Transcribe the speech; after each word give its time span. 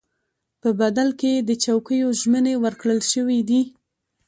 په 0.61 0.69
بدل 0.79 1.09
کې 1.19 1.29
یې 1.35 1.39
د 1.49 1.51
چوکیو 1.63 2.07
ژمنې 2.21 2.53
ورکړل 2.63 2.99
شوې 3.11 3.39
دي. 3.49 3.61